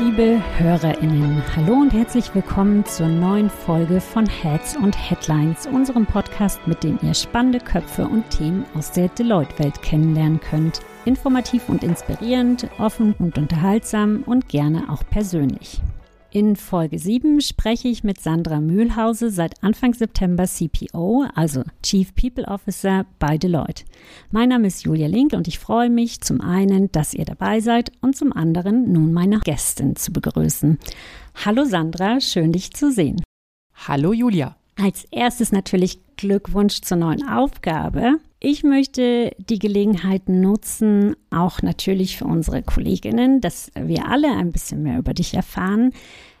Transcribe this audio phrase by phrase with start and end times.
[0.00, 6.64] Liebe HörerInnen, hallo und herzlich willkommen zur neuen Folge von Heads und Headlines, unserem Podcast,
[6.68, 10.82] mit dem ihr spannende Köpfe und Themen aus der Deloitte-Welt kennenlernen könnt.
[11.04, 15.80] Informativ und inspirierend, offen und unterhaltsam und gerne auch persönlich.
[16.30, 22.46] In Folge 7 spreche ich mit Sandra Mühlhause, seit Anfang September CPO, also Chief People
[22.46, 23.84] Officer bei Deloitte.
[24.30, 27.92] Mein Name ist Julia Link und ich freue mich zum einen, dass ihr dabei seid
[28.02, 30.78] und zum anderen nun meine Gästin zu begrüßen.
[31.46, 33.22] Hallo Sandra, schön dich zu sehen.
[33.86, 34.54] Hallo Julia.
[34.76, 38.18] Als erstes natürlich Glückwunsch zur neuen Aufgabe.
[38.40, 44.84] Ich möchte die Gelegenheit nutzen, auch natürlich für unsere Kolleginnen, dass wir alle ein bisschen
[44.84, 45.92] mehr über dich erfahren.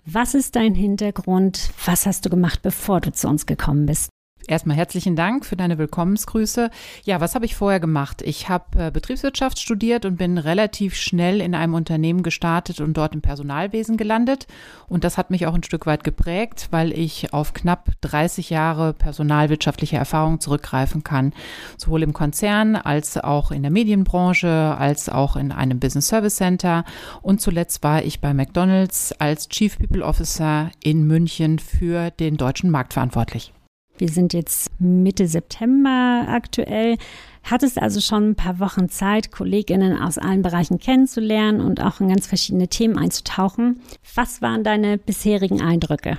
[0.04, 1.70] Was ist dein Hintergrund?
[1.84, 4.10] Was hast du gemacht, bevor du zu uns gekommen bist?
[4.48, 6.70] Erstmal herzlichen Dank für deine Willkommensgrüße.
[7.04, 8.22] Ja, was habe ich vorher gemacht?
[8.22, 13.12] Ich habe äh, Betriebswirtschaft studiert und bin relativ schnell in einem Unternehmen gestartet und dort
[13.12, 14.46] im Personalwesen gelandet.
[14.88, 18.94] Und das hat mich auch ein Stück weit geprägt, weil ich auf knapp 30 Jahre
[18.94, 21.34] personalwirtschaftliche Erfahrung zurückgreifen kann.
[21.76, 26.84] Sowohl im Konzern als auch in der Medienbranche, als auch in einem Business Service Center.
[27.20, 32.70] Und zuletzt war ich bei McDonald's als Chief People Officer in München für den deutschen
[32.70, 33.52] Markt verantwortlich.
[33.98, 36.96] Wir sind jetzt Mitte September aktuell.
[37.42, 42.08] Hattest also schon ein paar Wochen Zeit, Kolleginnen aus allen Bereichen kennenzulernen und auch in
[42.08, 43.80] ganz verschiedene Themen einzutauchen.
[44.14, 46.18] Was waren deine bisherigen Eindrücke?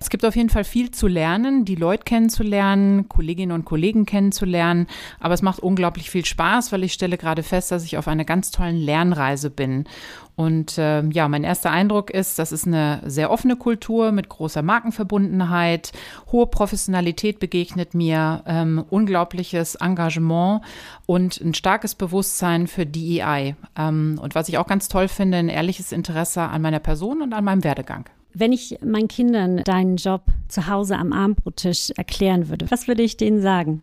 [0.00, 4.86] Es gibt auf jeden Fall viel zu lernen, die Leute kennenzulernen, Kolleginnen und Kollegen kennenzulernen.
[5.18, 8.24] Aber es macht unglaublich viel Spaß, weil ich stelle gerade fest, dass ich auf einer
[8.24, 9.86] ganz tollen Lernreise bin.
[10.36, 14.62] Und äh, ja, mein erster Eindruck ist, das ist eine sehr offene Kultur mit großer
[14.62, 15.90] Markenverbundenheit,
[16.30, 20.62] hohe Professionalität begegnet mir, ähm, unglaubliches Engagement
[21.06, 23.56] und ein starkes Bewusstsein für DEI.
[23.76, 27.32] Ähm, und was ich auch ganz toll finde, ein ehrliches Interesse an meiner Person und
[27.32, 28.08] an meinem Werdegang.
[28.34, 33.16] Wenn ich meinen Kindern deinen Job zu Hause am Abendbrottisch erklären würde, was würde ich
[33.16, 33.82] denen sagen?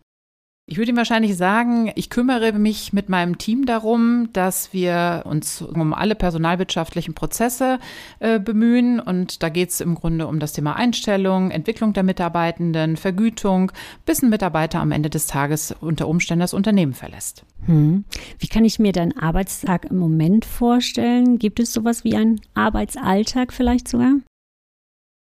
[0.68, 5.62] Ich würde ihm wahrscheinlich sagen, ich kümmere mich mit meinem Team darum, dass wir uns
[5.62, 7.78] um alle personalwirtschaftlichen Prozesse
[8.18, 8.98] äh, bemühen.
[8.98, 13.70] Und da geht es im Grunde um das Thema Einstellung, Entwicklung der Mitarbeitenden, Vergütung,
[14.06, 17.44] bis ein Mitarbeiter am Ende des Tages unter Umständen das Unternehmen verlässt.
[17.66, 18.04] Hm.
[18.40, 21.38] Wie kann ich mir deinen Arbeitstag im Moment vorstellen?
[21.38, 24.14] Gibt es sowas wie einen Arbeitsalltag vielleicht sogar?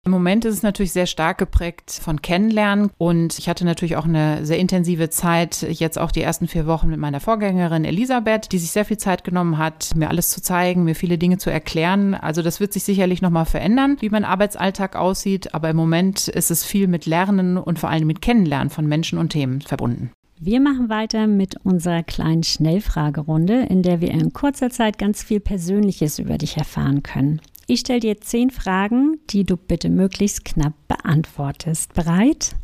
[0.04, 4.06] Im Moment ist es natürlich sehr stark geprägt von Kennenlernen und ich hatte natürlich auch
[4.06, 8.58] eine sehr intensive Zeit, jetzt auch die ersten vier Wochen mit meiner Vorgängerin Elisabeth, die
[8.58, 12.16] sich sehr viel Zeit genommen hat, mir alles zu zeigen, mir viele Dinge zu erklären.
[12.16, 16.50] Also das wird sich sicherlich nochmal verändern, wie mein Arbeitsalltag aussieht, aber im Moment ist
[16.50, 20.10] es viel mit Lernen und vor allem mit Kennenlernen von Menschen und Themen verbunden.
[20.40, 25.40] Wir machen weiter mit unserer kleinen Schnellfragerunde, in der wir in kurzer Zeit ganz viel
[25.40, 27.42] Persönliches über dich erfahren können.
[27.68, 31.94] Ich stelle dir zehn Fragen, die du bitte möglichst knapp beantwortest.
[31.94, 32.56] Bereit?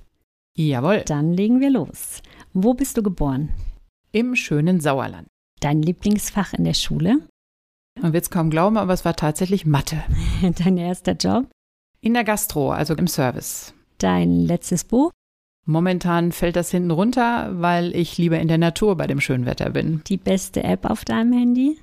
[0.55, 1.03] Jawohl.
[1.05, 2.21] Dann legen wir los.
[2.53, 3.49] Wo bist du geboren?
[4.11, 5.27] Im schönen Sauerland.
[5.59, 7.19] Dein Lieblingsfach in der Schule?
[8.01, 10.03] Man wird es kaum glauben, aber es war tatsächlich Mathe.
[10.63, 11.47] Dein erster Job?
[12.01, 13.73] In der Gastro, also im Service.
[13.97, 15.11] Dein letztes Buch?
[15.65, 19.69] Momentan fällt das hinten runter, weil ich lieber in der Natur bei dem schönen Wetter
[19.71, 20.01] bin.
[20.07, 21.77] Die beste App auf deinem Handy?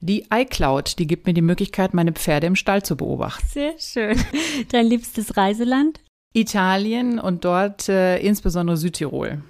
[0.00, 3.46] Die iCloud, die gibt mir die Möglichkeit, meine Pferde im Stall zu beobachten.
[3.48, 4.18] Sehr schön.
[4.70, 6.00] Dein liebstes Reiseland?
[6.34, 9.42] Italien und dort äh, insbesondere Südtirol.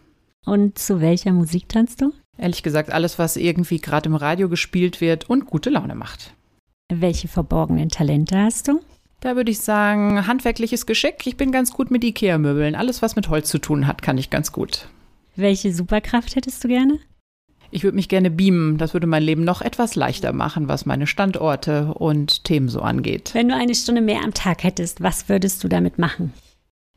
[0.45, 2.13] Und zu welcher Musik tanzt du?
[2.39, 6.35] Ehrlich gesagt, alles, was irgendwie gerade im Radio gespielt wird und gute Laune macht.
[6.93, 8.81] Welche verborgenen Talente hast du?
[9.21, 11.27] Da würde ich sagen, handwerkliches Geschick.
[11.27, 12.77] Ich bin ganz gut mit Ikea-Möbeln.
[12.77, 14.89] Alles, was mit Holz zu tun hat, kann ich ganz gut.
[15.35, 17.01] Welche Superkraft hättest du gerne?
[17.71, 18.79] Ich würde mich gerne beamen.
[18.79, 23.31] Das würde mein Leben noch etwas leichter machen, was meine Standorte und Themen so angeht.
[23.33, 26.33] Wenn du eine Stunde mehr am Tag hättest, was würdest du damit machen?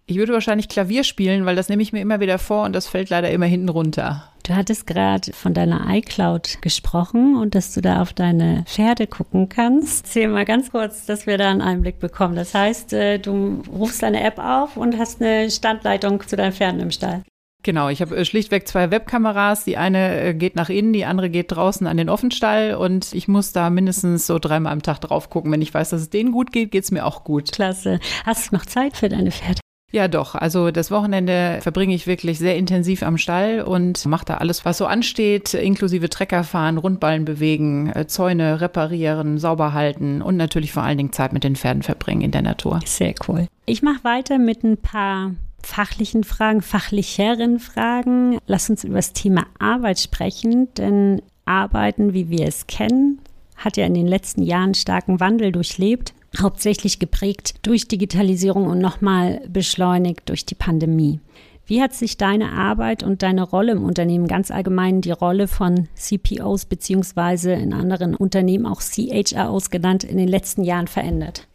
[0.10, 2.88] Ich würde wahrscheinlich Klavier spielen, weil das nehme ich mir immer wieder vor und das
[2.88, 4.24] fällt leider immer hinten runter.
[4.42, 9.50] Du hattest gerade von deiner iCloud gesprochen und dass du da auf deine Pferde gucken
[9.50, 10.06] kannst.
[10.08, 12.36] Erzähl mal ganz kurz, dass wir da einen Einblick bekommen.
[12.36, 16.80] Das heißt, äh, du rufst deine App auf und hast eine Standleitung zu deinen Pferden
[16.80, 17.22] im Stall.
[17.64, 19.66] Genau, ich habe äh, schlichtweg zwei Webkameras.
[19.66, 23.28] Die eine äh, geht nach innen, die andere geht draußen an den Offenstall und ich
[23.28, 25.52] muss da mindestens so dreimal am Tag drauf gucken.
[25.52, 27.52] Wenn ich weiß, dass es denen gut geht, geht es mir auch gut.
[27.52, 28.00] Klasse.
[28.26, 29.60] Hast du noch Zeit für deine Pferde?
[29.92, 30.36] Ja, doch.
[30.36, 34.78] Also das Wochenende verbringe ich wirklich sehr intensiv am Stall und mache da alles, was
[34.78, 40.84] so ansteht, inklusive Trecker fahren, Rundballen bewegen, äh, Zäune reparieren, sauber halten und natürlich vor
[40.84, 42.80] allen Dingen Zeit mit den Pferden verbringen in der Natur.
[42.86, 43.48] Sehr cool.
[43.66, 45.32] Ich mache weiter mit ein paar
[45.64, 48.38] fachlichen Fragen, fachlicheren Fragen.
[48.48, 53.20] Lass uns über das Thema Arbeit sprechen, denn Arbeiten, wie wir es kennen,
[53.56, 59.42] hat ja in den letzten Jahren starken Wandel durchlebt, hauptsächlich geprägt durch Digitalisierung und nochmal
[59.50, 61.20] beschleunigt durch die Pandemie.
[61.66, 65.88] Wie hat sich deine Arbeit und deine Rolle im Unternehmen, ganz allgemein die Rolle von
[65.94, 71.48] CPOs beziehungsweise in anderen Unternehmen auch CHROs genannt, in den letzten Jahren verändert?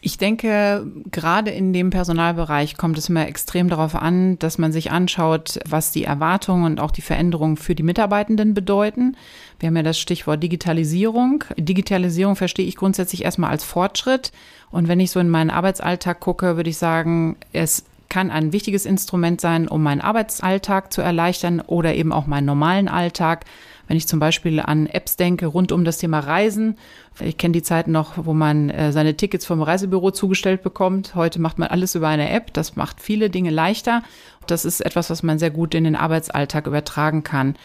[0.00, 4.90] Ich denke, gerade in dem Personalbereich kommt es immer extrem darauf an, dass man sich
[4.90, 9.16] anschaut, was die Erwartungen und auch die Veränderungen für die Mitarbeitenden bedeuten.
[9.58, 11.44] Wir haben ja das Stichwort Digitalisierung.
[11.56, 14.32] Digitalisierung verstehe ich grundsätzlich erstmal als Fortschritt.
[14.70, 18.86] Und wenn ich so in meinen Arbeitsalltag gucke, würde ich sagen, es kann ein wichtiges
[18.86, 23.44] Instrument sein, um meinen Arbeitsalltag zu erleichtern oder eben auch meinen normalen Alltag.
[23.88, 26.76] Wenn ich zum Beispiel an Apps denke rund um das Thema Reisen.
[27.20, 31.14] Ich kenne die Zeiten noch, wo man äh, seine Tickets vom Reisebüro zugestellt bekommt.
[31.14, 32.52] Heute macht man alles über eine App.
[32.52, 34.02] Das macht viele Dinge leichter.
[34.46, 37.56] Das ist etwas, was man sehr gut in den Arbeitsalltag übertragen kann.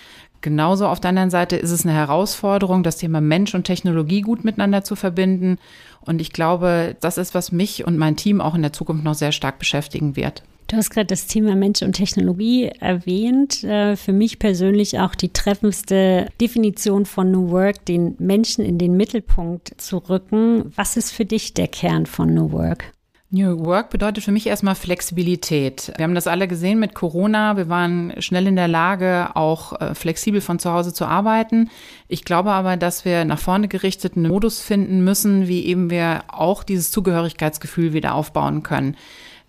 [0.41, 4.43] Genauso auf der anderen Seite ist es eine Herausforderung, das Thema Mensch und Technologie gut
[4.43, 5.59] miteinander zu verbinden.
[6.01, 9.13] Und ich glaube, das ist, was mich und mein Team auch in der Zukunft noch
[9.13, 10.41] sehr stark beschäftigen wird.
[10.71, 13.61] Du hast gerade das Thema Mensch und Technologie erwähnt.
[13.65, 18.95] Äh, für mich persönlich auch die treffendste Definition von New Work, den Menschen in den
[18.95, 20.71] Mittelpunkt zu rücken.
[20.77, 22.85] Was ist für dich der Kern von New Work?
[23.31, 25.91] New Work bedeutet für mich erstmal Flexibilität.
[25.97, 27.57] Wir haben das alle gesehen mit Corona.
[27.57, 31.69] Wir waren schnell in der Lage, auch äh, flexibel von zu Hause zu arbeiten.
[32.07, 36.63] Ich glaube aber, dass wir nach vorne gerichteten Modus finden müssen, wie eben wir auch
[36.63, 38.95] dieses Zugehörigkeitsgefühl wieder aufbauen können.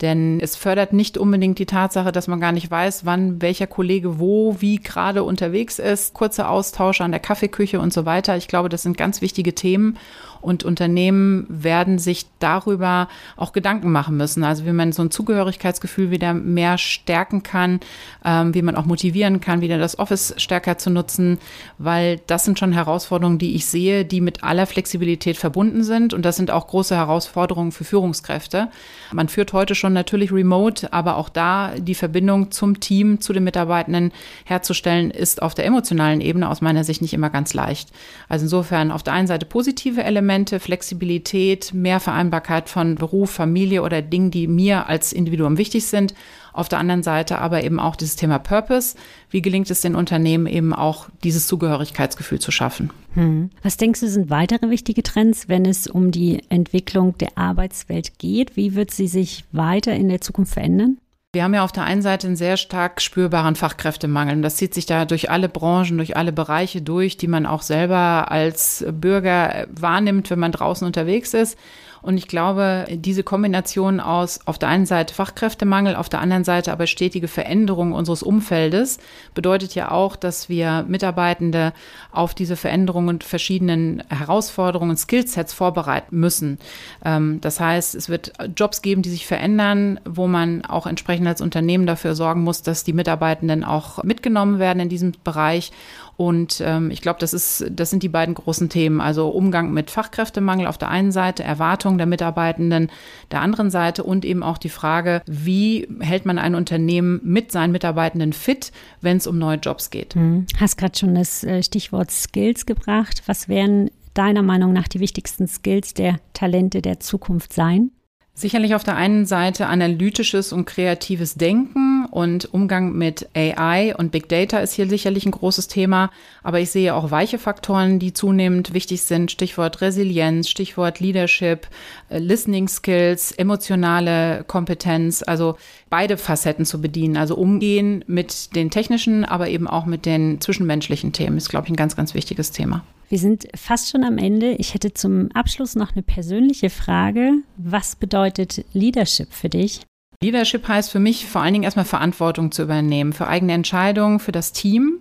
[0.03, 4.19] Denn es fördert nicht unbedingt die Tatsache, dass man gar nicht weiß, wann welcher Kollege
[4.19, 6.13] wo, wie gerade unterwegs ist.
[6.13, 8.37] Kurze Austausche an der Kaffeeküche und so weiter.
[8.37, 9.97] Ich glaube, das sind ganz wichtige Themen.
[10.43, 14.45] Und Unternehmen werden sich darüber auch Gedanken machen müssen.
[14.45, 17.81] Also wie man so ein Zugehörigkeitsgefühl wieder mehr stärken kann,
[18.25, 21.39] ähm, wie man auch motivieren kann, wieder das Office stärker zu nutzen,
[21.79, 26.13] weil das sind schon Herausforderungen, die ich sehe, die mit aller Flexibilität verbunden sind.
[26.13, 28.69] Und das sind auch große Herausforderungen für Führungskräfte.
[29.13, 33.45] Man führt heute schon natürlich remote, aber auch da die Verbindung zum Team, zu den
[33.45, 34.13] Mitarbeitenden
[34.45, 37.91] herzustellen, ist auf der emotionalen Ebene aus meiner Sicht nicht immer ganz leicht.
[38.29, 43.83] Also insofern auf der einen Seite positive Elemente, Elemente, Flexibilität, mehr Vereinbarkeit von Beruf, Familie
[43.83, 46.15] oder Dingen, die mir als Individuum wichtig sind.
[46.55, 48.97] Auf der anderen Seite aber eben auch dieses Thema Purpose.
[49.29, 52.91] Wie gelingt es den Unternehmen eben auch, dieses Zugehörigkeitsgefühl zu schaffen?
[53.13, 53.51] Hm.
[53.63, 58.57] Was denkst du, sind weitere wichtige Trends, wenn es um die Entwicklung der Arbeitswelt geht?
[58.57, 60.97] Wie wird sie sich weiter in der Zukunft verändern?
[61.35, 64.43] Wir haben ja auf der einen Seite einen sehr stark spürbaren Fachkräftemangel.
[64.43, 68.31] das zieht sich da durch alle Branchen, durch alle Bereiche durch, die man auch selber
[68.31, 71.59] als Bürger wahrnimmt, wenn man draußen unterwegs ist.
[72.03, 76.73] Und ich glaube, diese Kombination aus auf der einen Seite Fachkräftemangel, auf der anderen Seite
[76.73, 78.99] aber stetige Veränderung unseres Umfeldes
[79.35, 81.73] bedeutet ja auch, dass wir Mitarbeitende
[82.11, 86.59] auf diese Veränderungen und verschiedenen Herausforderungen, Skillsets vorbereiten müssen.
[87.05, 91.41] Ähm, das heißt, es wird Jobs geben, die sich verändern, wo man auch entsprechend als
[91.41, 95.71] Unternehmen dafür sorgen muss, dass die Mitarbeitenden auch mitgenommen werden in diesem Bereich
[96.17, 99.01] und ähm, ich glaube, das ist, das sind die beiden großen Themen.
[99.01, 102.91] Also Umgang mit Fachkräftemangel auf der einen Seite, Erwartungen der Mitarbeitenden
[103.31, 107.73] der anderen Seite und eben auch die Frage, wie hält man ein Unternehmen mit seinen
[107.73, 110.15] Mitarbeitenden fit, wenn es um neue Jobs geht.
[110.15, 110.47] Hm.
[110.59, 113.23] Hast gerade schon das äh, Stichwort Skills gebracht.
[113.27, 117.91] Was wären deiner Meinung nach die wichtigsten Skills der Talente der Zukunft sein?
[118.35, 124.29] Sicherlich auf der einen Seite analytisches und kreatives Denken und Umgang mit AI und Big
[124.29, 126.11] Data ist hier sicherlich ein großes Thema.
[126.43, 129.31] Aber ich sehe auch weiche Faktoren, die zunehmend wichtig sind.
[129.31, 131.69] Stichwort Resilienz, Stichwort Leadership,
[132.11, 135.25] äh, Listening Skills, emotionale Kompetenz.
[135.27, 135.57] Also
[135.89, 137.17] beide Facetten zu bedienen.
[137.17, 141.73] Also umgehen mit den technischen, aber eben auch mit den zwischenmenschlichen Themen ist, glaube ich,
[141.73, 142.85] ein ganz, ganz wichtiges Thema.
[143.09, 144.53] Wir sind fast schon am Ende.
[144.53, 147.39] Ich hätte zum Abschluss noch eine persönliche Frage.
[147.57, 149.81] Was bedeutet Leadership für dich?
[150.23, 154.33] Leadership heißt für mich vor allen Dingen erstmal Verantwortung zu übernehmen für eigene Entscheidungen, für
[154.33, 155.01] das Team,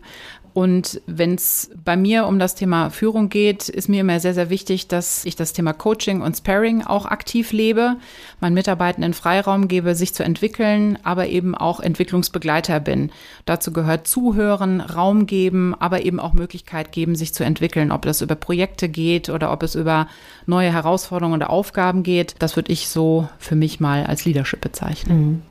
[0.54, 4.50] und wenn es bei mir um das Thema Führung geht, ist mir immer sehr, sehr
[4.50, 7.96] wichtig, dass ich das Thema Coaching und Sparring auch aktiv lebe,
[8.42, 13.12] meinen Mitarbeitenden Freiraum gebe, sich zu entwickeln, aber eben auch Entwicklungsbegleiter bin.
[13.46, 18.22] Dazu gehört Zuhören, Raum geben, aber eben auch Möglichkeit geben, sich zu entwickeln, ob das
[18.22, 20.08] über Projekte geht oder ob es über
[20.46, 22.36] neue Herausforderungen oder Aufgaben geht.
[22.40, 25.18] Das würde ich so für mich mal als Leadership bezeichnen.
[25.18, 25.51] Mhm.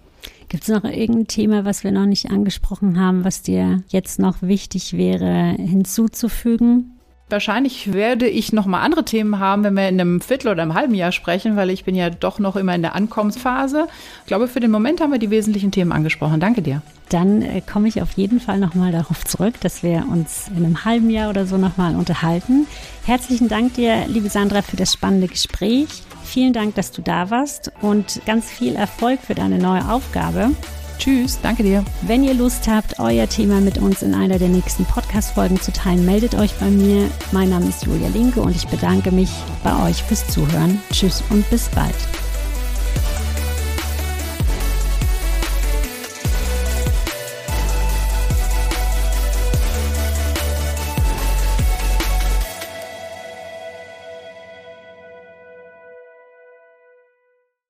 [0.51, 4.43] Gibt es noch irgendein Thema, was wir noch nicht angesprochen haben, was dir jetzt noch
[4.43, 6.99] wichtig wäre hinzuzufügen?
[7.29, 10.75] Wahrscheinlich werde ich noch mal andere Themen haben, wenn wir in einem Viertel oder einem
[10.75, 13.87] halben Jahr sprechen, weil ich bin ja doch noch immer in der Ankommensphase.
[14.23, 16.41] Ich glaube, für den Moment haben wir die wesentlichen Themen angesprochen.
[16.41, 16.83] Danke dir.
[17.11, 20.65] Dann äh, komme ich auf jeden Fall noch mal darauf zurück, dass wir uns in
[20.65, 22.67] einem halben Jahr oder so noch mal unterhalten.
[23.05, 26.03] Herzlichen Dank dir, liebe Sandra, für das spannende Gespräch.
[26.31, 30.51] Vielen Dank, dass du da warst und ganz viel Erfolg für deine neue Aufgabe.
[30.97, 31.85] Tschüss, danke dir.
[32.03, 36.07] Wenn ihr Lust habt, euer Thema mit uns in einer der nächsten Podcast-Folgen zu teilen,
[36.07, 37.11] meldet euch bei mir.
[37.33, 39.31] Mein Name ist Julia Linke und ich bedanke mich
[39.65, 40.81] bei euch fürs Zuhören.
[40.93, 41.97] Tschüss und bis bald.